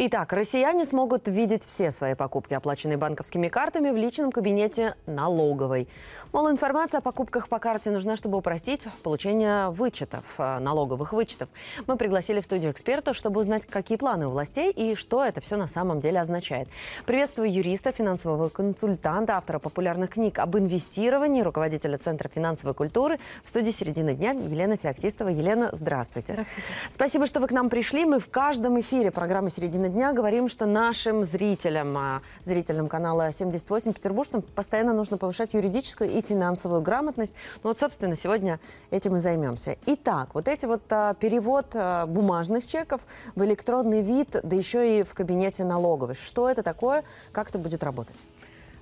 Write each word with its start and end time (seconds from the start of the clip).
Итак, 0.00 0.32
россияне 0.32 0.84
смогут 0.84 1.26
видеть 1.26 1.64
все 1.64 1.90
свои 1.90 2.14
покупки, 2.14 2.54
оплаченные 2.54 2.96
банковскими 2.96 3.48
картами, 3.48 3.90
в 3.90 3.96
личном 3.96 4.30
кабинете 4.30 4.94
налоговой. 5.06 5.88
Мол, 6.32 6.50
информация 6.50 6.98
о 6.98 7.00
покупках 7.00 7.48
по 7.48 7.58
карте 7.58 7.90
нужна, 7.90 8.14
чтобы 8.14 8.38
упростить 8.38 8.82
получение 9.02 9.70
вычетов, 9.70 10.22
э, 10.38 10.58
налоговых 10.60 11.12
вычетов. 11.12 11.48
Мы 11.88 11.96
пригласили 11.96 12.40
в 12.40 12.44
студию 12.44 12.70
эксперта, 12.70 13.12
чтобы 13.12 13.40
узнать, 13.40 13.66
какие 13.66 13.96
планы 13.98 14.28
у 14.28 14.30
властей 14.30 14.70
и 14.70 14.94
что 14.94 15.24
это 15.24 15.40
все 15.40 15.56
на 15.56 15.66
самом 15.66 16.00
деле 16.00 16.20
означает. 16.20 16.68
Приветствую 17.04 17.52
юриста, 17.52 17.90
финансового 17.90 18.50
консультанта, 18.50 19.36
автора 19.36 19.58
популярных 19.58 20.10
книг 20.10 20.38
об 20.38 20.56
инвестировании, 20.56 21.42
руководителя 21.42 21.98
Центра 21.98 22.28
финансовой 22.28 22.74
культуры 22.74 23.18
в 23.42 23.48
студии 23.48 23.72
«Середины 23.72 24.14
дня» 24.14 24.30
Елена 24.30 24.76
Феоктистова. 24.76 25.30
Елена, 25.30 25.70
здравствуйте. 25.72 26.34
Здравствуйте. 26.34 26.68
Спасибо, 26.92 27.26
что 27.26 27.40
вы 27.40 27.48
к 27.48 27.52
нам 27.52 27.68
пришли. 27.70 28.04
Мы 28.04 28.20
в 28.20 28.28
каждом 28.28 28.78
эфире 28.78 29.10
программы 29.10 29.50
«Середина 29.88 30.04
дня» 30.04 30.12
говорим, 30.12 30.48
что 30.50 30.66
нашим 30.66 31.24
зрителям, 31.24 31.96
а, 31.96 32.20
зрителям 32.44 32.88
канала 32.88 33.32
78 33.32 33.94
петербуржцам 33.94 34.42
постоянно 34.42 34.92
нужно 34.92 35.16
повышать 35.16 35.54
юридическую 35.54 36.10
и 36.10 36.20
финансовую 36.20 36.82
грамотность. 36.82 37.32
Ну 37.62 37.70
вот, 37.70 37.78
собственно, 37.78 38.14
сегодня 38.14 38.60
этим 38.90 39.16
и 39.16 39.20
займемся. 39.20 39.78
Итак, 39.86 40.34
вот 40.34 40.46
эти 40.46 40.66
вот 40.66 40.82
а, 40.90 41.14
перевод 41.14 41.66
а, 41.72 42.06
бумажных 42.06 42.66
чеков 42.66 43.00
в 43.34 43.42
электронный 43.42 44.02
вид, 44.02 44.36
да 44.42 44.56
еще 44.56 45.00
и 45.00 45.02
в 45.04 45.14
кабинете 45.14 45.64
налоговой. 45.64 46.16
Что 46.16 46.50
это 46.50 46.62
такое? 46.62 47.02
Как 47.32 47.48
это 47.48 47.58
будет 47.58 47.82
работать? 47.82 48.16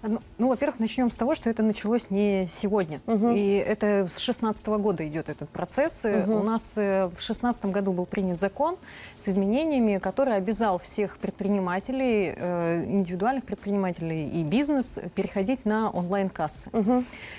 Ну, 0.09 0.21
ну, 0.39 0.49
во-первых, 0.49 0.79
начнем 0.79 1.11
с 1.11 1.17
того, 1.17 1.35
что 1.35 1.51
это 1.51 1.63
началось 1.63 2.11
не 2.11 2.47
сегодня. 2.51 3.01
Мгм. 3.07 3.33
И 3.33 3.57
это 3.57 4.07
с 4.07 4.17
2016 4.17 4.67
года 4.67 5.07
идет 5.07 5.29
этот 5.29 5.49
процесс. 5.49 6.05
Мгм. 6.05 6.33
У 6.33 6.43
нас 6.43 6.75
э, 6.77 7.07
в 7.07 7.11
2016 7.11 7.67
году 7.67 7.93
был 7.93 8.07
принят 8.07 8.39
закон 8.39 8.77
с 9.17 9.29
изменениями, 9.29 9.99
который 9.99 10.37
обязал 10.37 10.79
всех 10.79 11.19
предпринимателей, 11.19 12.35
э, 12.37 12.85
индивидуальных 12.87 13.45
предпринимателей 13.45 14.29
и 14.29 14.43
бизнес 14.43 14.99
переходить 15.15 15.65
на 15.65 15.91
онлайн-кассы. 15.91 16.71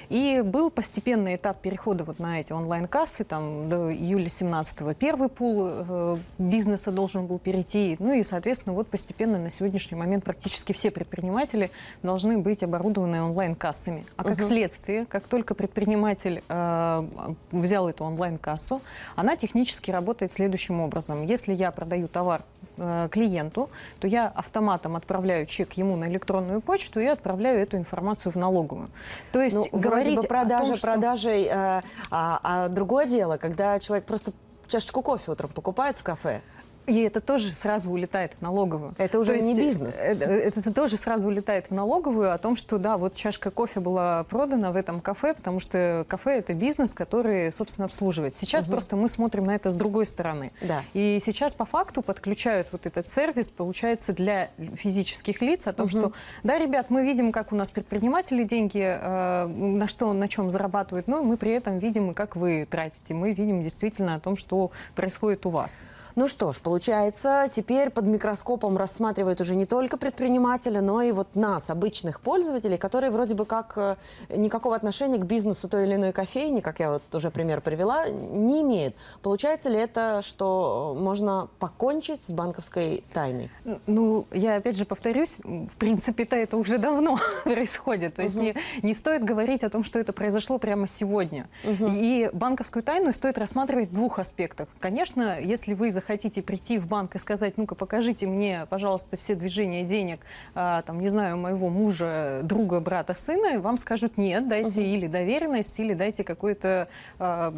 И 0.10 0.42
был 0.44 0.70
постепенный 0.70 1.36
этап 1.36 1.62
перехода 1.62 2.04
вот 2.04 2.20
на 2.20 2.40
эти 2.40 2.54
онлайн-кассы. 2.54 3.24
Там 3.24 3.70
до 3.70 3.94
июля 3.94 4.30
17 4.30 4.96
первый 4.98 5.30
пул 5.30 5.68
э, 5.70 6.18
бизнеса 6.38 6.92
должен 6.92 7.28
был 7.28 7.40
перейти. 7.40 7.96
Ну 8.00 8.14
и, 8.14 8.24
соответственно, 8.24 8.74
вот 8.74 8.88
постепенно 8.88 9.38
на 9.38 9.52
сегодняшний 9.52 9.98
момент 9.98 10.24
практически 10.24 10.74
все 10.74 10.92
предприниматели 10.92 11.72
должны 12.04 12.38
быть 12.38 12.57
оборудованы 12.64 13.22
онлайн-кассами. 13.22 14.06
А 14.16 14.24
как 14.24 14.38
Мгм. 14.40 14.48
следствие, 14.48 15.06
как 15.06 15.24
только 15.24 15.54
предприниматель 15.56 16.44
э, 16.50 17.08
взял 17.52 17.88
эту 17.90 18.04
онлайн-кассу, 18.06 18.82
она 19.16 19.36
технически 19.36 19.92
работает 19.92 20.34
следующим 20.34 20.82
образом. 20.82 21.26
Если 21.26 21.54
я 21.54 21.72
продаю 21.72 22.08
товар 22.08 22.42
э, 22.78 23.10
клиенту, 23.12 23.70
то 24.00 24.08
я 24.08 24.28
автоматом 24.28 24.96
отправляю 24.96 25.46
чек 25.48 25.74
ему 25.74 25.96
на 25.96 26.06
электронную 26.06 26.62
почту 26.62 27.00
и 27.00 27.06
отправляю 27.06 27.60
эту 27.60 27.78
информацию 27.78 28.32
в 28.32 28.36
налоговую. 28.36 28.90
То 29.32 29.42
есть 29.42 29.56
Ну, 29.56 29.64
вроде 29.72 29.84
говорить 29.90 30.16
бы 30.16 30.26
о 30.26 30.28
продажа 30.28 30.66
том, 30.72 30.76
что- 30.78 30.88
продажей, 30.88 31.44
э, 31.46 31.82
а, 32.12 32.40
а 32.44 32.68
другое 32.70 33.06
дело, 33.06 33.38
когда 33.38 33.80
человек 33.80 34.06
просто 34.06 34.32
чашечку 34.68 35.02
кофе 35.02 35.32
утром 35.32 35.50
покупает 35.50 35.98
в 35.98 36.04
кафе. 36.04 36.42
И 36.88 37.02
это 37.02 37.20
тоже 37.20 37.52
сразу 37.52 37.92
улетает 37.92 38.34
в 38.40 38.42
налоговую. 38.42 38.96
Это 38.98 39.20
уже 39.20 39.34
То 39.34 39.40
не 39.44 39.50
есть, 39.50 39.60
бизнес. 39.60 40.00
э, 40.00 40.14
э, 40.18 40.24
Это, 40.48 40.74
тоже 40.74 40.96
сразу 40.96 41.28
улетает 41.28 41.68
в 41.68 41.72
налоговую 41.72 42.34
о 42.34 42.38
том, 42.38 42.56
что 42.56 42.78
да, 42.78 42.98
вот 42.98 43.14
чашка 43.14 43.52
кофе 43.52 43.82
была 43.82 44.24
продана 44.24 44.72
в 44.72 44.78
этом 44.78 45.02
кафе, 45.02 45.34
потому 45.34 45.60
что 45.60 46.06
кафе 46.08 46.40
это 46.40 46.54
бизнес, 46.54 46.94
который, 46.94 47.52
собственно, 47.52 47.86
обслуживает. 47.86 48.38
Сейчас 48.38 48.66
Мгм. 48.66 48.72
просто 48.72 48.96
мы 48.96 49.10
смотрим 49.10 49.44
на 49.44 49.56
это 49.56 49.70
с 49.70 49.76
другой 49.76 50.06
стороны. 50.06 50.54
Да. 50.62 50.82
И 50.94 51.20
сейчас 51.22 51.54
по 51.54 51.66
факту 51.66 52.02
подключают 52.02 52.70
вот 52.72 52.86
этот 52.86 53.10
сервис, 53.10 53.50
получается, 53.50 54.14
для 54.14 54.50
физических 54.76 55.42
лиц 55.42 55.68
о 55.68 55.74
том, 55.74 55.88
Мгм. 55.88 55.92
что 55.92 56.12
да, 56.44 56.58
ребят, 56.58 56.86
мы 56.90 57.04
видим, 57.04 57.34
как 57.34 57.52
у 57.52 57.58
нас 57.58 57.70
предприниматели 57.70 58.44
деньги, 58.44 58.82
э, 58.82 59.46
на 59.46 59.90
что, 59.90 60.14
на 60.14 60.30
чем 60.30 60.52
зарабатывают, 60.52 61.08
но 61.10 61.22
мы 61.22 61.36
при 61.36 61.52
этом 61.52 61.80
видим, 61.80 62.12
и 62.12 62.14
как 62.14 62.38
вы 62.38 62.66
тратите. 62.70 63.14
Мы 63.14 63.34
видим 63.34 63.62
действительно 63.62 64.16
о 64.16 64.20
том, 64.22 64.38
что 64.38 64.72
происходит 64.96 65.46
у 65.46 65.50
вас. 65.50 65.82
Ну 66.18 66.28
что 66.28 66.52
ж, 66.52 66.60
получается, 66.60 67.48
теперь 67.54 67.92
под 67.92 68.06
микроскопом 68.06 68.76
рассматривают 68.76 69.40
уже 69.40 69.56
не 69.56 69.68
только 69.68 69.98
предпринимателя, 69.98 70.82
но 70.82 71.04
и 71.04 71.12
вот 71.12 71.36
нас, 71.36 71.70
обычных 71.70 72.22
пользователей, 72.22 72.80
которые 72.80 73.12
вроде 73.12 73.36
бы 73.36 73.46
как 73.46 73.74
э, 73.76 73.98
никакого 74.36 74.76
отношения 74.76 75.20
к 75.20 75.26
бизнесу 75.26 75.70
той 75.70 75.86
или 75.86 75.94
иной 75.94 76.14
кофейни, 76.14 76.62
как 76.62 76.80
я 76.80 76.94
вот 76.94 77.04
уже 77.14 77.30
пример 77.30 77.62
привела, 77.62 78.10
не 78.10 78.62
имеют. 78.64 78.96
Получается 79.22 79.70
ли 79.70 79.78
это, 79.78 80.24
что 80.24 80.98
можно 81.00 81.50
покончить 81.60 82.24
с 82.24 82.32
банковской 82.32 83.04
тайной? 83.14 83.52
Ну, 83.86 84.26
я 84.32 84.56
опять 84.56 84.76
же 84.76 84.86
повторюсь, 84.86 85.38
в 85.44 85.76
принципе-то 85.78 86.36
это 86.36 86.58
уже 86.58 86.80
давно 86.80 87.20
происходит. 87.44 88.16
То 88.16 88.24
есть 88.24 88.34
Мгм. 88.34 88.44
не, 88.44 88.56
не 88.82 88.96
стоит 88.96 89.24
говорить 89.24 89.64
о 89.64 89.70
том, 89.70 89.84
что 89.84 90.00
это 90.00 90.14
произошло 90.14 90.58
прямо 90.58 90.88
сегодня. 90.88 91.48
И 91.64 92.28
банковскую 92.34 92.82
тайну 92.82 93.14
стоит 93.14 93.38
рассматривать 93.38 93.90
в 93.90 93.94
двух 93.94 94.18
аспектах. 94.18 94.68
Конечно, 94.80 95.40
если 95.40 95.76
вы 95.76 95.92
захотите 95.92 96.07
прийти 96.08 96.80
в 96.80 96.88
банк 96.88 97.16
и 97.16 97.20
сказать, 97.20 97.58
ну-ка 97.58 97.76
покажите 97.76 98.28
мне, 98.28 98.66
пожалуйста, 98.70 99.18
все 99.18 99.36
движения 99.36 99.84
денег, 99.84 100.22
а, 100.56 100.82
там, 100.84 101.00
не 101.00 101.10
знаю, 101.10 101.38
моего 101.38 101.70
мужа, 101.70 102.42
друга, 102.44 102.80
брата, 102.80 103.14
сына, 103.14 103.60
вам 103.60 103.78
скажут 103.78 104.18
нет, 104.18 104.48
дайте 104.48 104.80
Мгм. 104.82 104.90
или 104.90 105.08
доверенность, 105.08 105.80
или 105.80 105.94
дайте 105.94 106.24
какое-то 106.24 106.88
а, 107.20 107.54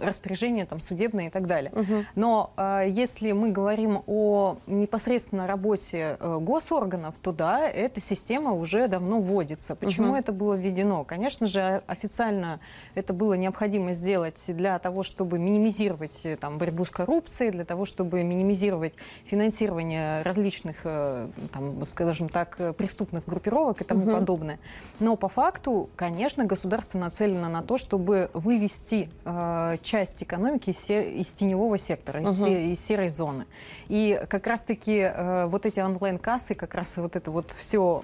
распоряжение 0.00 0.66
там, 0.66 0.80
судебное 0.80 1.26
и 1.26 1.30
так 1.30 1.46
далее. 1.46 1.72
Но 2.14 2.52
э, 2.56 2.86
если 2.88 3.32
мы 3.32 3.50
говорим 3.50 4.02
о 4.06 4.56
непосредственно 4.66 5.46
работе 5.46 6.16
э, 6.18 6.38
госорганов, 6.40 7.14
то 7.22 7.32
да, 7.32 7.68
эта 7.68 8.00
система 8.00 8.52
уже 8.52 8.88
давно 8.88 9.20
вводится. 9.20 9.74
Почему 9.76 10.08
Мгм. 10.08 10.16
это 10.16 10.32
было 10.32 10.54
введено? 10.54 11.04
Конечно 11.04 11.46
же, 11.46 11.82
официально 11.86 12.60
это 12.94 13.12
было 13.12 13.34
необходимо 13.34 13.92
сделать 13.92 14.42
для 14.48 14.78
того, 14.78 15.02
чтобы 15.02 15.38
минимизировать 15.38 16.20
э, 16.24 16.36
там, 16.36 16.58
борьбу 16.58 16.84
с 16.84 16.90
коррупцией, 16.90 17.50
для 17.50 17.64
того, 17.64 17.84
чтобы 17.92 18.22
минимизировать 18.22 18.94
финансирование 19.26 20.22
различных, 20.22 20.76
э, 20.84 21.28
там, 21.52 21.84
скажем 21.84 22.28
так, 22.30 22.56
э, 22.58 22.72
преступных 22.72 23.24
группировок 23.26 23.82
и 23.82 23.84
тому 23.84 24.02
Мгм. 24.04 24.12
подобное. 24.14 24.58
Но 24.98 25.16
по 25.16 25.28
факту, 25.28 25.90
конечно, 25.94 26.44
государство 26.46 26.98
нацелено 26.98 27.48
на 27.50 27.62
то, 27.62 27.76
чтобы 27.76 28.30
вывести 28.32 29.10
э, 29.24 29.76
часть 29.82 30.22
экономики 30.22 30.70
из, 30.70 30.78
се- 30.78 31.10
из 31.20 31.30
теневого 31.32 31.76
сектора, 31.78 32.20
из, 32.22 32.38
Мгм. 32.40 32.44
се- 32.48 32.72
из 32.72 32.80
серой 32.84 33.10
зоны. 33.10 33.44
И 33.88 34.18
как 34.28 34.46
раз-таки 34.46 34.98
э, 35.14 35.46
вот 35.46 35.66
эти 35.66 35.80
онлайн-кассы, 35.80 36.54
как 36.54 36.74
раз 36.74 36.96
вот 36.96 37.14
это 37.16 37.30
вот 37.30 37.50
все 37.52 38.02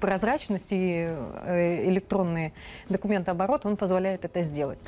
прозрачность 0.00 0.68
и 0.72 1.08
э, 1.46 1.84
электронные 1.88 2.52
документооборот, 2.88 3.66
он 3.66 3.76
позволяет 3.76 4.24
это 4.24 4.42
сделать. 4.42 4.78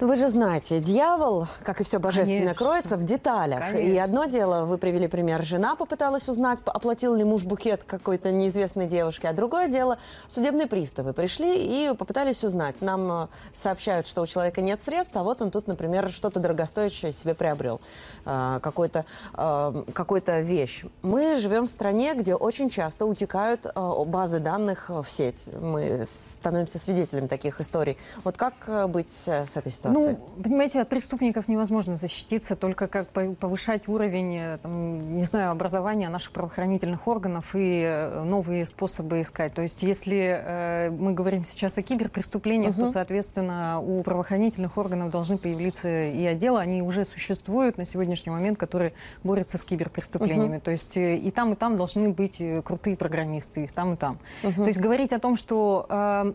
Ну, 0.00 0.08
вы 0.08 0.16
же 0.16 0.28
знаете, 0.28 0.80
дьявол, 0.80 1.46
как 1.62 1.80
и 1.80 1.84
все 1.84 2.00
божественное, 2.00 2.40
Конечно. 2.40 2.64
кроется 2.64 2.96
в 2.96 3.04
деталях. 3.04 3.70
И 3.70 3.76
Конечно. 3.76 4.04
одно 4.04 4.24
дело, 4.24 4.64
вы 4.64 4.76
привели 4.76 5.06
пример, 5.06 5.44
жена 5.44 5.76
попыталась 5.76 6.28
узнать, 6.28 6.58
оплатил 6.64 7.14
ли 7.14 7.22
муж 7.22 7.44
букет 7.44 7.84
какой-то 7.84 8.32
неизвестной 8.32 8.86
девушке, 8.86 9.28
а 9.28 9.32
другое 9.32 9.68
дело, 9.68 9.98
судебные 10.26 10.66
приставы 10.66 11.12
пришли 11.12 11.56
и 11.56 11.94
попытались 11.94 12.42
узнать. 12.42 12.80
Нам 12.80 13.12
э, 13.12 13.26
сообщают, 13.54 14.08
что 14.08 14.22
у 14.22 14.26
человека 14.26 14.62
нет 14.62 14.80
средств, 14.80 15.16
а 15.16 15.22
вот 15.22 15.40
он 15.42 15.52
тут, 15.52 15.68
например, 15.68 16.10
что-то 16.10 16.40
дорогостоящее 16.40 17.12
себе 17.12 17.34
приобрел, 17.34 17.80
э, 18.26 18.58
какой-то, 18.60 19.04
э, 19.34 19.84
какую-то 19.92 20.40
вещь. 20.40 20.84
Мы 21.02 21.38
живем 21.38 21.66
в 21.66 21.70
стране, 21.70 22.14
где 22.14 22.34
очень 22.34 22.68
часто 22.68 23.06
утекают 23.06 23.64
э, 23.64 24.04
базы 24.06 24.40
данных 24.40 24.90
в 24.90 25.06
сеть. 25.06 25.48
Мы 25.60 26.02
становимся 26.04 26.80
свидетелями 26.80 27.28
таких 27.28 27.60
историй. 27.60 27.96
Вот 28.24 28.36
как 28.36 28.90
быть 28.90 29.12
с 29.12 29.28
этой 29.28 29.70
ситуацией? 29.70 29.83
Ну, 29.90 30.18
понимаете, 30.42 30.80
от 30.80 30.88
преступников 30.88 31.48
невозможно 31.48 31.94
защититься, 31.96 32.56
только 32.56 32.86
как 32.88 33.08
по- 33.08 33.34
повышать 33.34 33.88
уровень, 33.88 34.36
э, 34.36 34.58
там, 34.62 35.16
не 35.16 35.24
знаю, 35.24 35.50
образования 35.50 36.08
наших 36.08 36.32
правоохранительных 36.32 37.06
органов 37.08 37.54
и 37.54 37.82
э, 37.86 38.22
новые 38.24 38.66
способы 38.66 39.20
искать. 39.22 39.54
То 39.54 39.62
есть, 39.62 39.82
если 39.82 40.42
э, 40.44 40.90
мы 40.90 41.12
говорим 41.12 41.44
сейчас 41.44 41.78
о 41.78 41.82
киберпреступлениях, 41.82 42.76
Мгм. 42.76 42.86
то, 42.86 42.92
соответственно, 42.92 43.80
у 43.80 44.02
правоохранительных 44.02 44.76
органов 44.78 45.10
должны 45.10 45.38
появиться 45.38 45.88
и 45.88 46.24
отделы, 46.24 46.60
они 46.60 46.82
уже 46.82 47.04
существуют 47.04 47.78
на 47.78 47.84
сегодняшний 47.84 48.30
момент, 48.32 48.58
которые 48.58 48.92
борются 49.22 49.58
с 49.58 49.64
киберпреступлениями. 49.64 50.58
То 50.58 50.70
есть, 50.70 50.96
э, 50.96 51.16
и 51.16 51.30
там, 51.30 51.52
и 51.52 51.56
там 51.56 51.76
должны 51.76 52.08
быть 52.10 52.40
крутые 52.64 52.96
программисты, 52.96 53.64
и 53.64 53.66
там, 53.66 53.94
и 53.94 53.96
там. 53.96 54.18
То 54.42 54.66
есть, 54.66 54.78
говорить 54.80 55.12
о 55.12 55.18
том, 55.18 55.36
что, 55.36 55.86
э, 55.88 56.32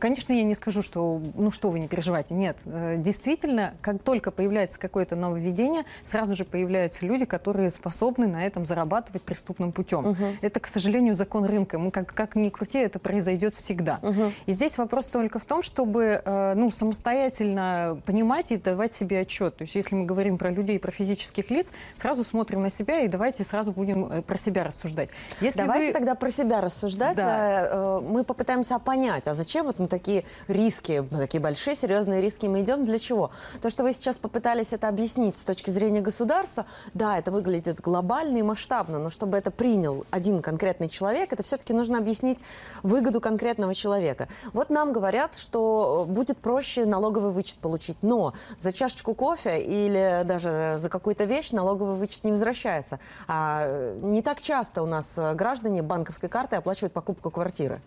конечно, 0.00 0.32
я 0.32 0.42
не 0.44 0.54
скажу, 0.54 0.82
что, 0.82 1.20
ну 1.34 1.50
что 1.50 1.70
вы 1.70 1.78
не 1.80 1.88
переживайте, 1.88 2.34
нет, 2.34 2.56
действительно, 2.66 3.74
как 3.80 4.02
только 4.02 4.30
появляется 4.30 4.78
какое-то 4.78 5.16
нововведение, 5.16 5.84
сразу 6.04 6.34
же 6.34 6.44
появляются 6.44 7.06
люди, 7.06 7.24
которые 7.24 7.70
способны 7.70 8.26
на 8.26 8.44
этом 8.44 8.66
зарабатывать 8.66 9.22
преступным 9.22 9.72
путем. 9.72 10.06
Угу. 10.06 10.24
Это, 10.40 10.60
к 10.60 10.66
сожалению, 10.66 11.14
закон 11.14 11.44
рынка. 11.44 11.78
Мы 11.78 11.90
как, 11.90 12.12
как 12.12 12.34
ни 12.34 12.48
крути, 12.48 12.78
это 12.78 12.98
произойдет 12.98 13.54
всегда. 13.54 13.98
Угу. 14.02 14.32
И 14.46 14.52
здесь 14.52 14.78
вопрос 14.78 15.06
только 15.06 15.38
в 15.38 15.44
том, 15.44 15.62
чтобы 15.62 16.20
э, 16.24 16.54
ну, 16.56 16.70
самостоятельно 16.70 18.00
понимать 18.04 18.50
и 18.50 18.56
давать 18.56 18.92
себе 18.92 19.20
отчет. 19.20 19.56
То 19.56 19.62
есть 19.62 19.74
если 19.74 19.94
мы 19.94 20.04
говорим 20.04 20.38
про 20.38 20.50
людей, 20.50 20.78
про 20.78 20.90
физических 20.90 21.50
лиц, 21.50 21.72
сразу 21.94 22.24
смотрим 22.24 22.62
на 22.62 22.70
себя 22.70 23.00
и 23.00 23.08
давайте 23.08 23.44
сразу 23.44 23.72
будем 23.72 24.06
э, 24.06 24.22
про 24.22 24.38
себя 24.38 24.64
рассуждать. 24.64 25.10
Если 25.40 25.60
давайте 25.60 25.88
вы... 25.88 25.92
тогда 25.92 26.14
про 26.14 26.30
себя 26.30 26.60
рассуждать. 26.60 27.16
Да. 27.16 28.00
Мы 28.02 28.24
попытаемся 28.24 28.78
понять, 28.78 29.28
а 29.28 29.34
зачем 29.34 29.66
вот 29.66 29.78
на 29.78 29.88
такие 29.88 30.24
риски, 30.48 31.04
такие 31.10 31.40
большие 31.40 31.76
серьезные 31.76 32.20
риски 32.20 32.46
мы 32.56 32.62
идем, 32.62 32.86
для 32.86 32.98
чего? 32.98 33.30
То, 33.60 33.68
что 33.68 33.82
вы 33.82 33.92
сейчас 33.92 34.16
попытались 34.16 34.72
это 34.72 34.88
объяснить 34.88 35.36
с 35.36 35.44
точки 35.44 35.68
зрения 35.68 36.00
государства, 36.00 36.64
да, 36.94 37.18
это 37.18 37.30
выглядит 37.30 37.80
глобально 37.80 38.38
и 38.38 38.42
масштабно, 38.42 38.98
но 38.98 39.10
чтобы 39.10 39.36
это 39.36 39.50
принял 39.50 40.06
один 40.10 40.40
конкретный 40.40 40.88
человек, 40.88 41.32
это 41.32 41.42
все-таки 41.42 41.74
нужно 41.74 41.98
объяснить 41.98 42.38
выгоду 42.82 43.20
конкретного 43.20 43.74
человека. 43.74 44.28
Вот 44.54 44.70
нам 44.70 44.92
говорят, 44.92 45.36
что 45.36 46.06
будет 46.08 46.38
проще 46.38 46.86
налоговый 46.86 47.30
вычет 47.30 47.58
получить, 47.58 47.98
но 48.00 48.32
за 48.58 48.72
чашечку 48.72 49.14
кофе 49.14 49.60
или 49.60 50.22
даже 50.24 50.76
за 50.78 50.88
какую-то 50.88 51.24
вещь 51.24 51.50
налоговый 51.50 51.96
вычет 51.96 52.24
не 52.24 52.30
возвращается. 52.30 52.98
А 53.28 53.94
не 54.00 54.22
так 54.22 54.40
часто 54.40 54.82
у 54.82 54.86
нас 54.86 55.18
граждане 55.34 55.82
банковской 55.82 56.30
картой 56.30 56.58
оплачивают 56.58 56.94
покупку 56.94 57.30
квартиры. 57.30 57.82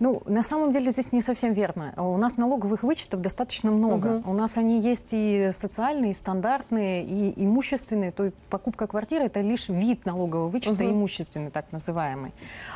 Ну, 0.00 0.22
на 0.26 0.42
самом 0.42 0.72
деле 0.72 0.90
здесь 0.90 1.12
не 1.12 1.22
совсем 1.22 1.52
верно. 1.52 1.92
У 1.96 2.16
нас 2.16 2.36
налоговых 2.36 2.82
вычетов 2.82 3.20
достаточно 3.20 3.70
много. 3.70 4.07
У 4.24 4.32
нас 4.32 4.56
они 4.56 4.80
есть 4.80 5.08
и 5.12 5.50
социальные, 5.52 6.12
и 6.12 6.14
стандартные, 6.14 7.04
и 7.04 7.44
имущественные. 7.44 8.12
То 8.12 8.24
есть 8.24 8.36
покупка 8.50 8.86
квартиры– 8.86 9.24
это 9.26 9.40
лишь 9.40 9.68
вид 9.68 10.06
налогового 10.06 10.48
вычета, 10.48 10.84
угу. 10.84 10.92
имущественный 10.92 11.50
так 11.50 11.66
называемый. 11.72 12.32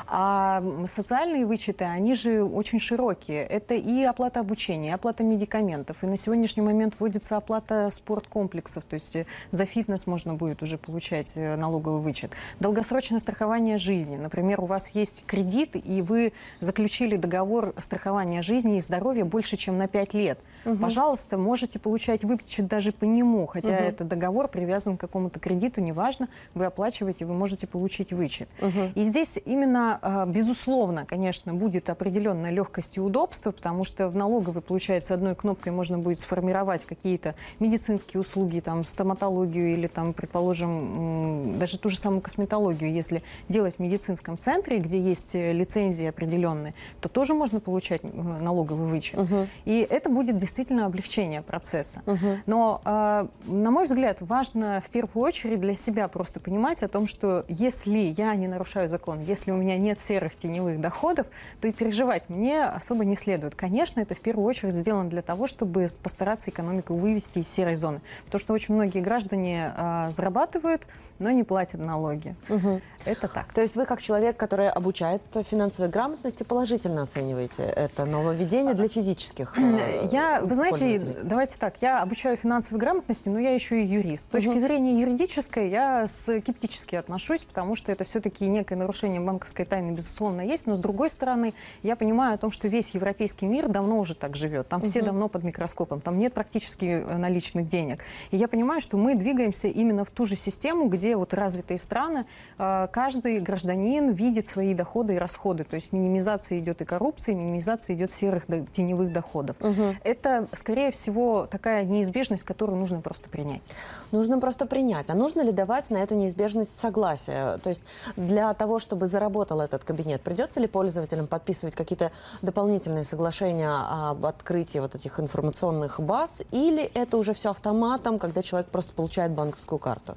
А 0.07 0.63
социальные 0.87 1.47
вычеты, 1.47 1.85
они 1.85 2.15
же 2.15 2.45
очень 2.45 2.79
широкие. 2.79 3.45
Это 3.45 3.75
и 3.75 4.03
оплата 4.03 4.41
обучения, 4.41 4.89
и 4.89 4.93
оплата 4.93 5.25
медикаментов. 5.25 6.03
И 6.03 6.07
на 6.07 6.17
сегодняшний 6.17 6.63
момент 6.63 6.95
вводится 6.99 7.37
оплата 7.37 7.89
спорткомплексов. 7.91 8.85
То 8.85 8.95
есть 8.95 9.17
э, 9.17 9.27
за 9.51 9.65
фитнес 9.65 10.07
можно 10.07 10.35
будет 10.35 10.63
уже 10.63 10.79
получать 10.79 11.33
э, 11.35 11.57
налоговый 11.57 12.01
вычет. 12.01 12.33
Долгосрочное 12.61 13.21
страхование 13.21 13.79
жизни. 13.79 14.17
Например, 14.17 14.61
у 14.61 14.67
вас 14.67 14.91
есть 14.91 15.25
кредит, 15.27 15.71
и 15.75 16.03
вы 16.03 16.33
заключили 16.61 17.17
договор 17.17 17.75
страхования 17.79 18.43
жизни 18.43 18.77
и 18.77 18.81
здоровья 18.81 19.25
больше, 19.25 19.57
чем 19.57 19.79
на 19.79 19.89
5 19.89 20.15
лет. 20.15 20.39
Угу. 20.65 20.77
Пожалуйста, 20.77 21.22
можете 21.31 21.79
получать 21.79 22.25
вычет 22.25 22.67
даже 22.67 22.93
по 22.93 23.05
нему, 23.05 23.47
хотя 23.47 23.73
угу. 23.73 23.83
этот 23.83 24.09
договор 24.09 24.49
привязан 24.49 24.97
к 24.97 25.01
какому-то 25.01 25.41
кредиту, 25.41 25.81
неважно, 25.81 26.29
вы 26.55 26.65
оплачиваете, 26.65 27.25
вы 27.25 27.35
можете 27.35 27.67
получить 27.67 28.13
вычет. 28.13 28.49
Угу. 28.61 28.93
И 28.95 29.05
здесь 29.05 29.39
именно, 29.45 29.99
а, 30.03 30.27
безусловно, 30.27 31.07
конечно, 31.07 31.55
будет 31.55 31.91
определенная 31.91 32.51
легкость 32.51 32.97
и 32.97 33.01
удобство, 33.01 33.51
потому 33.51 33.85
что 33.85 34.09
в 34.09 34.17
налоговой, 34.17 34.63
получается, 34.63 35.15
одной 35.15 35.35
кнопкой 35.35 35.73
можно 35.73 35.99
будет 35.99 36.21
сформировать 36.21 36.85
какие-то 36.85 37.35
медицинские 37.61 38.21
услуги, 38.21 38.61
там, 38.61 38.85
стоматологию 38.85 39.73
или, 39.73 39.87
там, 39.87 40.13
предположим, 40.13 41.59
даже 41.59 41.79
ту 41.79 41.89
же 41.89 41.99
самую 41.99 42.21
косметологию, 42.21 42.93
если 42.93 43.23
делать 43.49 43.77
в 43.77 43.79
медицинском 43.79 44.39
центре, 44.39 44.79
где 44.79 45.01
есть 45.01 45.35
э, 45.35 45.53
лицензии 45.53 46.07
определенные, 46.07 46.75
то 47.01 47.09
тоже 47.09 47.35
можно 47.35 47.61
получать 47.61 48.03
налоговый 48.03 48.89
вычет. 48.89 49.19
Угу. 49.19 49.47
И 49.65 49.87
это 49.89 50.11
будет 50.11 50.39
действительно 50.39 50.87
облегчение 50.87 51.12
процесса. 51.43 52.03
Угу. 52.07 52.17
Но, 52.47 52.81
э, 52.85 53.27
на 53.47 53.71
мой 53.71 53.85
взгляд, 53.85 54.19
важно 54.21 54.81
в 54.81 54.89
первую 54.91 55.25
очередь 55.25 55.61
для 55.61 55.75
себя 55.75 56.09
просто 56.09 56.41
понимать 56.41 56.83
о 56.83 56.89
том, 56.89 57.07
что 57.07 57.45
если 57.49 57.99
я 57.99 58.35
не 58.35 58.49
нарушаю 58.49 58.89
закон, 58.89 59.21
если 59.21 59.51
у 59.51 59.57
меня 59.57 59.77
нет 59.77 60.01
серых 60.01 60.37
теневых 60.37 60.81
доходов, 60.81 61.27
то 61.61 61.69
и 61.69 61.73
переживать 61.73 62.29
мне 62.29 62.65
особо 62.65 63.05
не 63.05 63.17
следует. 63.17 63.55
Конечно, 63.55 64.01
это 64.01 64.15
в 64.15 64.21
первую 64.21 64.47
очередь 64.47 64.75
сделано 64.75 65.11
для 65.11 65.23
того, 65.23 65.47
чтобы 65.47 65.87
постараться 66.03 66.51
экономику 66.51 66.95
вывести 66.95 67.41
из 67.41 67.49
серой 67.49 67.77
зоны. 67.77 68.01
Потому 68.27 68.41
что 68.41 68.53
очень 68.55 68.75
многие 68.75 69.01
граждане 69.01 69.73
э, 69.77 70.07
зарабатывают, 70.13 70.87
но 71.19 71.31
не 71.31 71.45
платят 71.45 71.81
налоги. 71.81 72.35
Угу. 72.49 72.81
Это 73.05 73.29
так. 73.29 73.53
То 73.53 73.63
есть 73.63 73.77
вы, 73.77 73.85
как 73.85 74.01
человек, 74.03 74.37
который 74.37 74.69
обучает 74.69 75.23
финансовой 75.51 75.91
грамотности, 75.91 76.43
положительно 76.43 77.03
оцениваете 77.03 77.63
это 77.63 78.05
нововведение 78.05 78.75
для 78.75 78.89
физических 78.89 79.59
э, 79.59 80.09
Я, 80.11 80.41
вы 80.41 80.55
знаете, 80.55 80.99
давайте 81.23 81.59
так, 81.59 81.75
я 81.81 82.03
обучаю 82.03 82.37
финансовой 82.37 82.81
грамотности, 82.81 83.29
но 83.29 83.39
я 83.39 83.55
еще 83.55 83.83
и 83.83 83.87
юрист. 83.87 84.27
С 84.27 84.29
точки 84.29 84.49
угу. 84.49 84.61
зрения 84.61 85.01
юридической 85.01 85.69
я 85.69 86.07
скептически 86.07 86.97
отношусь, 86.97 87.45
потому 87.45 87.77
что 87.77 87.93
это 87.93 88.05
все-таки 88.05 88.47
некое 88.47 88.77
нарушение 88.77 89.21
банковской 89.21 89.65
тайны, 89.65 89.93
безусловно, 89.93 90.41
есть, 90.41 90.67
но 90.67 90.77
с 90.77 90.81
другой 90.81 91.11
стороны, 91.11 91.55
я 91.83 91.97
понимаю 91.97 92.35
о 92.35 92.39
том, 92.39 92.51
что 92.51 92.69
весь 92.69 92.91
европейский 92.91 93.47
мир 93.47 93.69
давно 93.69 93.99
уже 93.99 94.15
так 94.15 94.37
живет, 94.37 94.69
там 94.69 94.81
угу. 94.81 94.89
все 94.89 95.03
давно 95.03 95.29
под 95.29 95.45
микроскопом, 95.45 96.01
там 96.01 96.19
нет 96.19 96.33
практически 96.33 96.85
э, 96.85 97.17
наличных 97.17 97.69
денег. 97.69 98.01
И 98.31 98.37
я 98.37 98.49
понимаю, 98.49 98.81
что 98.81 98.97
мы 98.97 99.15
двигаемся 99.15 99.69
именно 99.69 100.05
в 100.05 100.11
ту 100.11 100.25
же 100.25 100.37
систему, 100.37 100.89
где 100.89 101.17
вот 101.17 101.35
развитые 101.35 101.79
страны, 101.79 102.27
э, 102.59 102.89
каждый 102.93 103.41
гражданин 103.41 104.13
видит 104.13 104.49
свои 104.49 104.75
доходы 104.75 105.15
и 105.15 105.19
расходы. 105.19 105.65
То 105.65 105.77
есть 105.77 105.93
минимизация 105.93 106.59
идет 106.59 106.81
и 106.83 106.85
коррупции, 106.85 107.35
минимизация 107.35 107.97
идет 107.97 108.13
серых 108.13 108.47
теневых 108.73 109.13
доходов. 109.13 109.57
Угу. 109.61 109.97
Это, 110.05 110.47
скорее 110.55 110.82
всего, 110.91 111.47
такая 111.47 111.85
неизбежность, 111.85 112.45
которую 112.45 112.79
нужно 112.79 113.01
просто 113.01 113.29
принять. 113.29 113.63
Нужно 114.11 114.39
просто 114.39 114.67
принять. 114.67 115.11
А 115.11 115.15
нужно 115.15 115.43
ли 115.43 115.53
давать 115.53 115.91
на 115.91 115.99
эту 115.99 116.15
неизбежность 116.15 116.79
согласие? 116.79 117.59
То 117.59 117.69
есть 117.69 117.83
для 118.17 118.53
того, 118.55 118.79
чтобы 118.79 119.07
заработал 119.07 119.61
этот 119.61 119.85
кабинет, 119.85 120.21
придется 120.23 120.61
ли 120.61 120.67
пользователям 120.67 121.27
подписывать 121.27 121.75
какие-то 121.75 122.11
дополнительные 122.43 123.05
соглашения 123.05 123.71
об 123.71 124.27
открытии 124.27 124.79
вот 124.79 124.95
этих 124.95 125.21
информационных 125.21 126.01
баз, 126.01 126.43
или 126.51 126.83
это 126.83 127.17
уже 127.17 127.35
все 127.35 127.51
автоматом, 127.51 128.19
когда 128.19 128.43
человек 128.43 128.69
просто 128.69 128.95
получает 128.95 129.33
банковскую 129.33 129.79
карту? 129.79 130.17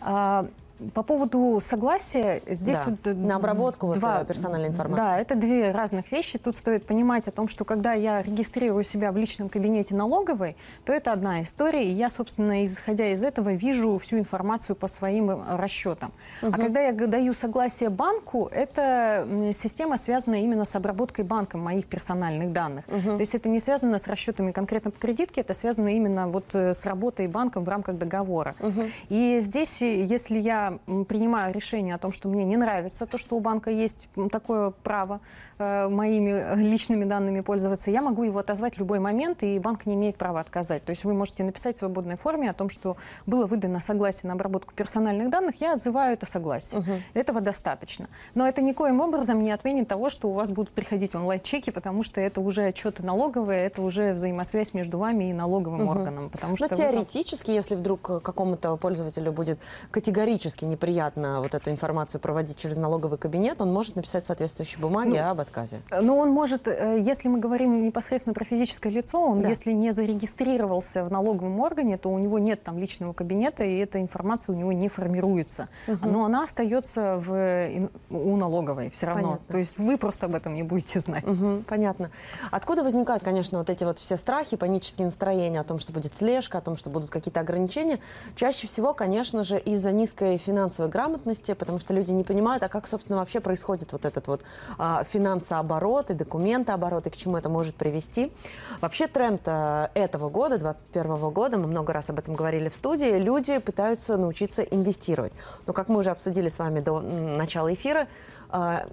А, 0.00 0.46
по 0.94 1.02
поводу 1.02 1.58
согласия, 1.62 2.42
здесь 2.46 2.80
да. 2.84 2.90
вот 3.04 3.16
на 3.16 3.36
обработку 3.36 3.94
два, 3.94 4.18
вот 4.18 4.28
персональной 4.28 4.68
информации. 4.68 5.02
Да, 5.02 5.18
это 5.18 5.34
две 5.34 5.70
разных 5.70 6.12
вещи. 6.12 6.38
Тут 6.38 6.56
стоит 6.56 6.84
понимать 6.86 7.28
о 7.28 7.30
том, 7.30 7.48
что 7.48 7.64
когда 7.64 7.92
я 7.92 8.22
регистрирую 8.22 8.84
себя 8.84 9.10
в 9.12 9.16
личном 9.16 9.48
кабинете 9.48 9.94
налоговой, 9.94 10.56
то 10.84 10.92
это 10.92 11.12
одна 11.12 11.42
история, 11.42 11.84
и 11.84 11.90
я, 11.90 12.10
собственно, 12.10 12.64
исходя 12.64 13.10
из 13.12 13.24
этого, 13.24 13.54
вижу 13.54 13.96
всю 13.98 14.18
информацию 14.18 14.76
по 14.76 14.86
своим 14.86 15.30
э, 15.30 15.56
расчетам. 15.56 16.12
Угу. 16.42 16.52
А 16.52 16.58
когда 16.58 16.80
я 16.80 16.92
даю 16.92 17.32
согласие 17.32 17.88
банку, 17.88 18.48
эта 18.52 19.26
система 19.54 19.96
связана 19.96 20.34
именно 20.34 20.64
с 20.64 20.74
обработкой 20.76 21.24
банком 21.24 21.60
моих 21.60 21.86
персональных 21.86 22.52
данных. 22.52 22.84
Угу. 22.88 23.16
То 23.16 23.20
есть 23.20 23.34
это 23.34 23.48
не 23.48 23.60
связано 23.60 23.98
с 23.98 24.06
расчетами 24.06 24.52
конкретно 24.52 24.90
по 24.90 24.98
кредитке, 24.98 25.40
это 25.40 25.54
связано 25.54 25.88
именно 25.88 26.28
вот 26.28 26.54
э, 26.54 26.74
с 26.74 26.84
работой 26.84 27.28
банком 27.28 27.64
в 27.64 27.68
рамках 27.68 27.96
договора. 27.96 28.54
Угу. 28.60 28.82
И 29.08 29.38
здесь, 29.40 29.80
если 29.80 30.38
я 30.38 30.65
принимаю 31.08 31.54
решение 31.54 31.94
о 31.94 31.98
том, 31.98 32.12
что 32.12 32.28
мне 32.28 32.44
не 32.44 32.56
нравится 32.56 33.06
то, 33.06 33.18
что 33.18 33.36
у 33.36 33.40
банка 33.40 33.70
есть 33.70 34.08
такое 34.30 34.70
право 34.70 35.20
э, 35.58 35.88
моими 35.88 36.56
личными 36.56 37.04
данными 37.04 37.40
пользоваться, 37.40 37.90
я 37.90 38.02
могу 38.02 38.22
его 38.24 38.38
отозвать 38.38 38.74
в 38.74 38.78
любой 38.78 38.98
момент, 38.98 39.42
и 39.42 39.58
банк 39.58 39.86
не 39.86 39.94
имеет 39.94 40.16
права 40.16 40.40
отказать. 40.40 40.84
То 40.84 40.90
есть 40.90 41.04
вы 41.04 41.14
можете 41.14 41.44
написать 41.44 41.76
в 41.76 41.78
свободной 41.78 42.16
форме 42.16 42.50
о 42.50 42.54
том, 42.54 42.70
что 42.70 42.96
было 43.26 43.46
выдано 43.46 43.80
согласие 43.80 44.28
на 44.28 44.34
обработку 44.34 44.74
персональных 44.74 45.30
данных, 45.30 45.60
я 45.60 45.74
отзываю 45.74 46.14
это 46.14 46.26
согласие. 46.26 46.80
Угу. 46.80 46.90
Этого 47.14 47.40
достаточно. 47.40 48.08
Но 48.34 48.46
это 48.46 48.62
никоим 48.62 49.00
образом 49.00 49.42
не 49.42 49.50
отменит 49.50 49.88
того, 49.88 50.10
что 50.10 50.28
у 50.28 50.32
вас 50.32 50.50
будут 50.50 50.72
приходить 50.72 51.14
онлайн-чеки, 51.14 51.70
потому 51.70 52.02
что 52.02 52.20
это 52.20 52.40
уже 52.40 52.64
отчеты 52.64 53.02
налоговые, 53.02 53.66
это 53.66 53.82
уже 53.82 54.12
взаимосвязь 54.12 54.74
между 54.74 54.98
вами 54.98 55.30
и 55.30 55.32
налоговым 55.32 55.82
угу. 55.82 55.90
органом. 55.90 56.30
Потому 56.30 56.56
что 56.56 56.68
Но 56.70 56.76
теоретически, 56.76 57.50
вы... 57.50 57.56
если 57.56 57.74
вдруг 57.74 58.00
какому-то 58.00 58.76
пользователю 58.76 59.32
будет 59.32 59.58
категорически 59.90 60.55
категорически 60.56 60.64
неприятно 60.64 61.40
вот 61.40 61.54
эту 61.54 61.70
информацию 61.70 62.20
проводить 62.20 62.56
через 62.56 62.76
налоговый 62.76 63.18
кабинет, 63.18 63.60
он 63.60 63.72
может 63.72 63.96
написать 63.96 64.24
соответствующие 64.24 64.80
бумаги 64.80 65.18
ну, 65.18 65.30
об 65.30 65.40
отказе. 65.40 65.80
Ну, 65.90 66.16
он 66.16 66.30
может, 66.30 66.68
э, 66.68 66.98
если 67.00 67.28
мы 67.28 67.38
говорим 67.38 67.84
непосредственно 67.84 68.34
про 68.34 68.44
физическое 68.44 68.90
лицо, 68.90 69.20
он, 69.20 69.42
да. 69.42 69.48
если 69.48 69.72
не 69.72 69.92
зарегистрировался 69.92 71.04
в 71.04 71.10
налоговом 71.10 71.60
органе, 71.60 71.96
то 71.98 72.10
у 72.10 72.18
него 72.18 72.38
нет 72.38 72.62
там 72.62 72.78
личного 72.78 73.12
кабинета, 73.12 73.64
и 73.64 73.76
эта 73.78 74.00
информация 74.00 74.54
у 74.54 74.58
него 74.58 74.72
не 74.72 74.88
формируется. 74.88 75.68
Угу. 75.88 76.08
Но 76.08 76.24
она 76.24 76.44
остается 76.44 77.18
в, 77.18 77.88
у 78.10 78.36
налоговой 78.36 78.90
все 78.90 79.06
равно. 79.06 79.22
Понятно. 79.22 79.52
То 79.52 79.58
есть 79.58 79.78
вы 79.78 79.96
просто 79.98 80.26
об 80.26 80.34
этом 80.34 80.54
не 80.54 80.62
будете 80.62 81.00
знать. 81.00 81.24
Угу, 81.24 81.64
понятно. 81.68 82.10
Откуда 82.50 82.82
возникают, 82.82 83.22
конечно, 83.22 83.58
вот 83.58 83.70
эти 83.70 83.84
вот 83.84 83.98
все 83.98 84.16
страхи, 84.16 84.56
панические 84.56 85.06
настроения 85.06 85.60
о 85.60 85.64
том, 85.64 85.78
что 85.78 85.92
будет 85.92 86.14
слежка, 86.14 86.58
о 86.58 86.60
том, 86.60 86.76
что 86.76 86.90
будут 86.90 87.10
какие-то 87.10 87.40
ограничения? 87.40 87.98
Чаще 88.34 88.66
всего, 88.66 88.94
конечно 88.94 89.44
же, 89.44 89.58
из-за 89.58 89.92
низкой 89.92 90.38
финансовой 90.46 90.90
грамотности, 90.90 91.54
потому 91.54 91.78
что 91.78 91.92
люди 91.94 92.12
не 92.12 92.24
понимают, 92.24 92.62
а 92.62 92.68
как, 92.68 92.86
собственно, 92.86 93.18
вообще 93.18 93.40
происходит 93.40 93.92
вот 93.92 94.04
этот 94.04 94.28
вот 94.28 94.42
а, 94.78 95.04
финансооборот 95.04 96.10
и 96.10 96.14
документооборот, 96.14 97.06
и 97.06 97.10
к 97.10 97.16
чему 97.16 97.36
это 97.36 97.48
может 97.48 97.74
привести. 97.74 98.32
Вообще 98.80 99.08
тренд 99.08 99.42
а, 99.46 99.90
этого 99.94 100.30
года, 100.30 100.58
2021 100.58 101.30
года, 101.30 101.58
мы 101.58 101.66
много 101.66 101.92
раз 101.92 102.10
об 102.10 102.18
этом 102.18 102.34
говорили 102.34 102.68
в 102.68 102.74
студии, 102.74 103.18
люди 103.18 103.58
пытаются 103.58 104.16
научиться 104.16 104.62
инвестировать. 104.62 105.32
Но, 105.66 105.72
как 105.72 105.88
мы 105.88 105.98
уже 105.98 106.10
обсудили 106.10 106.48
с 106.48 106.58
вами 106.58 106.80
до 106.80 107.00
начала 107.00 107.72
эфира, 107.74 108.06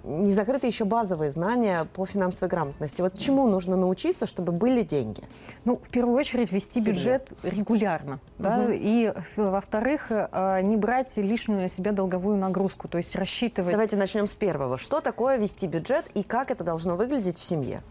не 0.04 0.32
закрыты 0.32 0.66
еще 0.66 0.84
базовые 0.84 1.30
знания 1.30 1.86
по 1.94 2.06
финансовой 2.06 2.50
грамотности. 2.50 3.00
Вот 3.00 3.18
чему 3.18 3.46
нужно 3.46 3.76
научиться, 3.76 4.26
чтобы 4.26 4.52
были 4.52 4.82
деньги? 4.82 5.22
Ну, 5.64 5.76
в 5.76 5.88
первую 5.90 6.16
очередь, 6.16 6.52
вести 6.52 6.80
Себе. 6.80 6.92
бюджет 6.92 7.28
регулярно. 7.42 8.20
Да? 8.38 8.60
Угу. 8.60 8.72
И, 8.72 9.12
во-вторых, 9.36 10.06
а, 10.10 10.60
не 10.60 10.76
брать 10.76 11.16
лишнюю 11.16 11.62
на 11.62 11.68
себя 11.68 11.92
долговую 11.92 12.36
нагрузку, 12.36 12.88
то 12.88 12.98
есть 12.98 13.14
рассчитывать... 13.16 13.72
Давайте 13.72 13.96
начнем 13.96 14.28
с 14.28 14.32
первого. 14.32 14.76
Что 14.76 15.00
такое 15.00 15.36
вести 15.36 15.66
бюджет 15.66 16.04
и 16.14 16.22
как 16.22 16.50
это 16.50 16.64
должно 16.64 16.96
выглядеть 16.96 17.38
в 17.38 17.44
семье? 17.44 17.82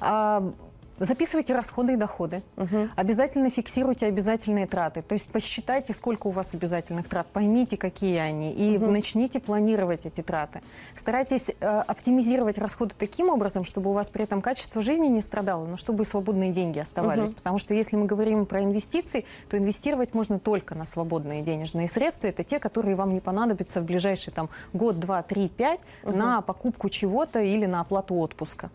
А, 0.00 0.52
Записывайте 1.00 1.54
расходы 1.54 1.94
и 1.94 1.96
доходы. 1.96 2.42
Угу. 2.58 2.90
Обязательно 2.94 3.48
фиксируйте 3.48 4.04
обязательные 4.04 4.66
траты. 4.66 5.00
То 5.00 5.14
есть 5.14 5.30
посчитайте, 5.30 5.94
сколько 5.94 6.26
у 6.26 6.30
вас 6.30 6.52
обязательных 6.52 7.08
трат, 7.08 7.26
поймите, 7.32 7.78
какие 7.78 8.18
они, 8.18 8.52
и 8.52 8.76
угу. 8.76 8.90
начните 8.90 9.40
планировать 9.40 10.04
эти 10.04 10.20
траты. 10.20 10.60
Старайтесь 10.94 11.50
э, 11.58 11.82
оптимизировать 11.86 12.58
расходы 12.58 12.94
таким 12.98 13.30
образом, 13.30 13.64
чтобы 13.64 13.90
у 13.90 13.92
вас 13.94 14.10
при 14.10 14.24
этом 14.24 14.42
качество 14.42 14.82
жизни 14.82 15.06
не 15.06 15.22
страдало, 15.22 15.64
но 15.64 15.78
чтобы 15.78 16.04
свободные 16.04 16.52
деньги 16.52 16.78
оставались. 16.78 17.30
Угу. 17.30 17.36
Потому 17.36 17.58
что 17.58 17.72
если 17.72 17.96
мы 17.96 18.04
говорим 18.04 18.44
про 18.44 18.62
инвестиции, 18.62 19.24
то 19.48 19.56
инвестировать 19.56 20.12
можно 20.12 20.38
только 20.38 20.74
на 20.74 20.84
свободные 20.84 21.40
денежные 21.40 21.88
средства. 21.88 22.26
Это 22.26 22.44
те, 22.44 22.58
которые 22.58 22.94
вам 22.94 23.14
не 23.14 23.20
понадобятся 23.20 23.80
в 23.80 23.84
ближайший 23.84 24.32
там, 24.34 24.50
год, 24.74 25.00
два, 25.00 25.22
три, 25.22 25.48
пять 25.48 25.80
угу. 26.02 26.14
на 26.14 26.42
покупку 26.42 26.90
чего-то 26.90 27.40
или 27.40 27.64
на 27.64 27.80
оплату 27.80 28.16
отпуска. 28.16 28.68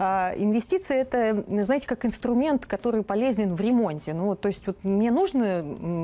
Э, 0.00 0.34
инвестиции– 0.36 0.96
это 0.98 1.44
знаете, 1.68 1.86
как 1.86 2.04
инструмент, 2.04 2.66
который 2.66 3.02
полезен 3.02 3.54
в 3.54 3.60
ремонте. 3.60 4.14
Ну, 4.14 4.34
то 4.34 4.48
есть 4.48 4.66
вот 4.66 4.82
мне 4.84 5.10
нужно 5.10 5.60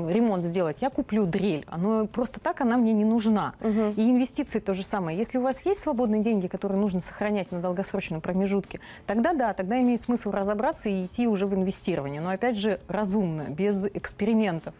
ремонт 0.09 0.43
сделать, 0.43 0.77
я 0.81 0.89
куплю 0.89 1.25
дрель. 1.25 1.65
Оно, 1.67 2.05
просто 2.07 2.39
так 2.39 2.61
она 2.61 2.77
мне 2.77 2.93
не 2.93 3.03
нужна. 3.03 3.53
Угу. 3.61 3.93
И 3.97 4.11
инвестиции 4.11 4.59
то 4.59 4.73
же 4.73 4.83
самое. 4.83 5.17
Если 5.17 5.37
у 5.37 5.41
вас 5.41 5.65
есть 5.65 5.81
свободные 5.81 6.21
деньги, 6.21 6.47
которые 6.47 6.79
нужно 6.79 7.01
сохранять 7.01 7.51
на 7.51 7.59
долгосрочном 7.59 8.21
промежутке, 8.21 8.79
тогда 9.05 9.33
да, 9.33 9.53
тогда 9.53 9.81
имеет 9.81 10.01
смысл 10.01 10.31
разобраться 10.31 10.87
и 10.87 11.05
идти 11.05 11.27
уже 11.27 11.47
в 11.47 11.53
инвестирование. 11.55 12.21
Но 12.21 12.29
опять 12.29 12.57
же, 12.57 12.79
разумно, 12.87 13.43
без 13.49 13.85
экспериментов. 13.87 14.73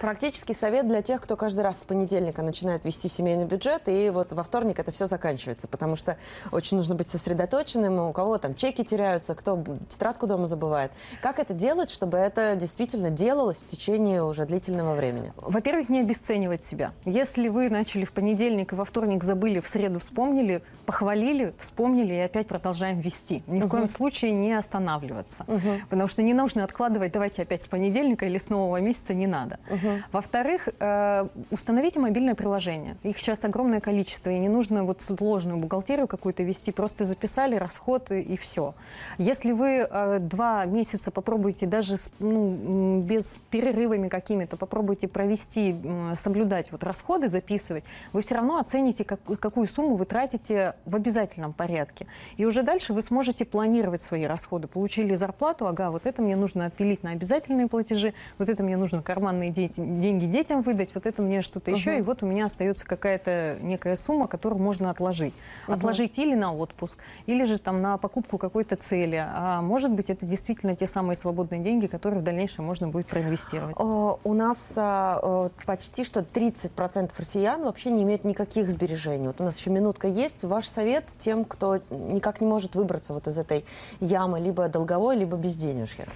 Практический 0.00 0.54
совет 0.54 0.86
для 0.86 1.02
тех, 1.02 1.20
кто 1.20 1.36
каждый 1.36 1.60
раз 1.60 1.80
с 1.80 1.84
понедельника 1.84 2.42
начинает 2.42 2.84
вести 2.84 3.08
семейный 3.08 3.44
бюджет, 3.44 3.82
и 3.86 4.10
вот 4.10 4.32
во 4.32 4.42
вторник 4.42 4.78
это 4.78 4.90
все 4.90 5.06
заканчивается, 5.06 5.68
потому 5.68 5.96
что 5.96 6.16
очень 6.50 6.76
нужно 6.76 6.94
быть 6.94 7.08
сосредоточенным, 7.08 8.00
у 8.00 8.12
кого 8.12 8.38
там 8.38 8.54
чеки 8.54 8.84
теряются, 8.84 9.34
кто 9.34 9.62
тетрадку 9.88 10.21
дома 10.26 10.46
забывает. 10.46 10.92
Как 11.20 11.38
это 11.38 11.54
делать, 11.54 11.90
чтобы 11.90 12.18
это 12.18 12.54
действительно 12.56 13.10
делалось 13.10 13.58
в 13.58 13.66
течение 13.66 14.22
уже 14.22 14.46
длительного 14.46 14.94
времени? 14.94 15.32
Во-первых, 15.36 15.88
не 15.88 16.00
обесценивать 16.00 16.62
себя. 16.62 16.92
Если 17.04 17.48
вы 17.48 17.70
начали 17.70 18.04
в 18.04 18.12
понедельник 18.12 18.72
и 18.72 18.76
во 18.76 18.84
вторник 18.84 19.24
забыли, 19.24 19.60
в 19.60 19.68
среду 19.68 19.98
вспомнили, 20.00 20.62
похвалили, 20.86 21.54
вспомнили 21.58 22.14
и 22.14 22.18
опять 22.18 22.46
продолжаем 22.46 23.00
вести. 23.00 23.42
Ни 23.46 23.58
угу. 23.58 23.66
в 23.66 23.70
коем 23.70 23.88
случае 23.88 24.32
не 24.32 24.52
останавливаться. 24.52 25.44
Угу. 25.46 25.60
Потому 25.90 26.08
что 26.08 26.22
не 26.22 26.34
нужно 26.34 26.64
откладывать, 26.64 27.12
давайте 27.12 27.42
опять 27.42 27.62
с 27.62 27.66
понедельника 27.66 28.26
или 28.26 28.38
с 28.38 28.48
нового 28.48 28.78
месяца, 28.78 29.14
не 29.14 29.26
надо. 29.26 29.58
Угу. 29.70 29.88
Во-вторых, 30.12 30.68
э, 30.78 31.28
установите 31.50 32.00
мобильное 32.00 32.34
приложение. 32.34 32.96
Их 33.02 33.18
сейчас 33.18 33.44
огромное 33.44 33.80
количество, 33.80 34.30
и 34.30 34.38
не 34.38 34.48
нужно 34.48 34.84
вот 34.84 35.02
сложную 35.02 35.58
бухгалтерию 35.58 36.06
какую-то 36.06 36.42
вести, 36.42 36.72
просто 36.72 37.04
записали 37.04 37.56
расход 37.56 38.10
и, 38.10 38.20
и 38.20 38.36
все. 38.36 38.74
Если 39.18 39.52
вы 39.52 39.86
э, 39.88 40.11
два 40.18 40.64
месяца 40.64 41.10
попробуйте 41.10 41.66
даже 41.66 41.96
ну, 42.18 43.00
без 43.00 43.38
перерывами 43.50 44.08
какими-то, 44.08 44.56
попробуйте 44.56 45.08
провести, 45.08 45.76
соблюдать 46.16 46.72
вот 46.72 46.84
расходы, 46.84 47.28
записывать, 47.28 47.84
вы 48.12 48.22
все 48.22 48.36
равно 48.36 48.58
оцените, 48.58 49.04
как, 49.04 49.20
какую 49.40 49.66
сумму 49.66 49.96
вы 49.96 50.04
тратите 50.04 50.74
в 50.84 50.96
обязательном 50.96 51.52
порядке. 51.52 52.06
И 52.36 52.44
уже 52.44 52.62
дальше 52.62 52.92
вы 52.92 53.02
сможете 53.02 53.44
планировать 53.44 54.02
свои 54.02 54.24
расходы. 54.24 54.68
Получили 54.68 55.14
зарплату, 55.14 55.66
ага, 55.66 55.90
вот 55.90 56.06
это 56.06 56.22
мне 56.22 56.36
нужно 56.36 56.66
отпилить 56.66 57.02
на 57.02 57.10
обязательные 57.10 57.68
платежи, 57.68 58.14
вот 58.38 58.48
это 58.48 58.62
мне 58.62 58.76
нужно 58.76 59.02
карманные 59.02 59.50
дети, 59.50 59.74
деньги 59.76 60.26
детям 60.26 60.62
выдать, 60.62 60.90
вот 60.94 61.06
это 61.06 61.22
мне 61.22 61.42
что-то 61.42 61.70
uh-huh. 61.70 61.76
еще, 61.76 61.98
и 61.98 62.02
вот 62.02 62.22
у 62.22 62.26
меня 62.26 62.46
остается 62.46 62.86
какая-то 62.86 63.56
некая 63.60 63.96
сумма, 63.96 64.26
которую 64.26 64.60
можно 64.60 64.90
отложить. 64.90 65.34
Uh-huh. 65.66 65.74
Отложить 65.74 66.18
или 66.18 66.34
на 66.34 66.54
отпуск, 66.54 66.98
или 67.26 67.44
же 67.44 67.58
там 67.58 67.80
на 67.80 67.98
покупку 67.98 68.38
какой-то 68.38 68.76
цели, 68.76 69.22
а 69.24 69.62
может 69.62 69.90
быть 69.92 70.01
это 70.10 70.26
действительно 70.26 70.76
те 70.76 70.86
самые 70.86 71.16
свободные 71.16 71.62
деньги, 71.62 71.86
которые 71.86 72.20
в 72.20 72.24
дальнейшем 72.24 72.64
можно 72.64 72.88
будет 72.88 73.06
проинвестировать? 73.06 73.76
У 73.78 74.34
нас 74.34 74.74
а, 74.76 75.50
почти 75.66 76.04
что 76.04 76.20
30% 76.20 77.10
россиян 77.16 77.62
вообще 77.62 77.90
не 77.90 78.02
имеют 78.02 78.24
никаких 78.24 78.70
сбережений. 78.70 79.26
Вот 79.26 79.40
у 79.40 79.44
нас 79.44 79.56
еще 79.56 79.70
минутка 79.70 80.08
есть. 80.08 80.44
Ваш 80.44 80.66
совет 80.66 81.04
тем, 81.18 81.44
кто 81.44 81.80
никак 81.90 82.40
не 82.40 82.46
может 82.46 82.74
выбраться 82.74 83.12
вот 83.12 83.26
из 83.26 83.38
этой 83.38 83.64
ямы, 84.00 84.40
либо 84.40 84.68
долговой, 84.68 85.16
либо 85.16 85.36
безденежья? 85.36 86.06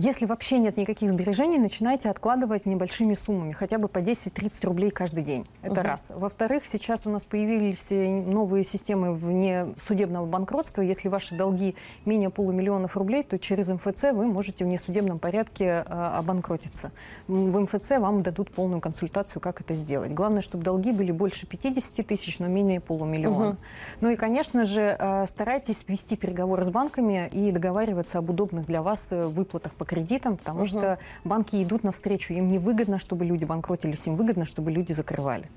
Если 0.00 0.26
вообще 0.26 0.60
нет 0.60 0.76
никаких 0.76 1.10
сбережений, 1.10 1.58
начинайте 1.58 2.08
откладывать 2.08 2.66
небольшими 2.66 3.14
суммами, 3.14 3.50
хотя 3.50 3.78
бы 3.78 3.88
по 3.88 3.98
10-30 3.98 4.64
рублей 4.64 4.90
каждый 4.90 5.24
день. 5.24 5.44
Это 5.60 5.80
угу. 5.80 5.88
раз. 5.88 6.12
Во-вторых, 6.14 6.66
сейчас 6.66 7.04
у 7.04 7.10
нас 7.10 7.24
появились 7.24 7.90
э, 7.90 8.08
новые 8.08 8.62
системы 8.62 9.12
вне 9.12 9.74
судебного 9.80 10.24
банкротства. 10.24 10.82
Если 10.82 11.08
ваши 11.08 11.34
долги 11.34 11.74
менее 12.04 12.30
полумиллионов 12.30 12.96
рублей, 12.96 13.24
то 13.24 13.40
через 13.40 13.70
МФЦ 13.70 14.12
вы 14.12 14.26
можете 14.28 14.64
в 14.64 14.68
несудебном 14.68 15.18
порядке 15.18 15.64
э, 15.64 15.82
обанкротиться. 15.90 16.92
В 17.26 17.58
МФЦ 17.58 17.98
вам 17.98 18.22
дадут 18.22 18.52
полную 18.52 18.80
консультацию, 18.80 19.42
как 19.42 19.60
это 19.60 19.74
сделать. 19.74 20.12
Главное, 20.12 20.42
чтобы 20.42 20.62
долги 20.62 20.92
были 20.92 21.10
больше 21.10 21.44
50 21.44 22.06
тысяч, 22.06 22.38
но 22.38 22.46
менее 22.46 22.80
полумиллиона. 22.80 23.48
Угу. 23.48 23.56
Ну 24.02 24.10
и, 24.10 24.14
конечно 24.14 24.64
же, 24.64 24.96
э, 24.96 25.26
старайтесь 25.26 25.84
вести 25.88 26.14
переговоры 26.14 26.64
с 26.64 26.70
банками 26.70 27.28
и 27.32 27.50
договариваться 27.50 28.18
об 28.18 28.30
удобных 28.30 28.66
для 28.66 28.80
вас 28.80 29.10
выплатах 29.10 29.72
по 29.72 29.87
кредитам, 29.88 30.36
потому 30.36 30.60
угу. 30.60 30.66
что 30.66 30.98
банки 31.24 31.60
идут 31.62 31.82
навстречу. 31.82 32.32
Им 32.34 32.48
не 32.48 32.58
выгодно, 32.58 32.98
чтобы 32.98 33.24
люди 33.24 33.44
банкротились, 33.44 34.06
им 34.06 34.16
выгодно, 34.16 34.46
чтобы 34.46 34.70
люди 34.70 34.92
закрывали. 34.92 35.48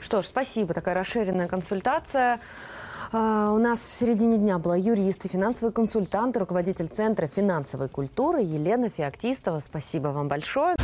Что 0.00 0.22
ж, 0.22 0.26
спасибо. 0.26 0.74
Такая 0.74 0.94
расширенная 0.94 1.48
консультация. 1.48 2.38
Uh, 3.12 3.54
у 3.54 3.58
нас 3.58 3.80
в 3.80 3.92
середине 3.92 4.38
дня 4.38 4.58
была 4.58 4.74
юрист 4.74 5.26
и 5.26 5.28
финансовый 5.28 5.70
консультант, 5.70 6.34
руководитель 6.38 6.88
Центра 6.88 7.26
финансовой 7.26 7.90
культуры 7.90 8.40
Елена 8.40 8.88
Феоктистова. 8.88 9.60
Спасибо 9.60 10.08
вам 10.08 10.28
большое. 10.28 10.76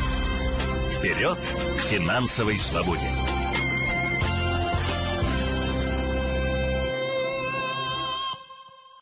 Вперед 0.90 1.38
к 1.38 1.80
финансовой 1.80 2.59
свободе! 2.59 3.27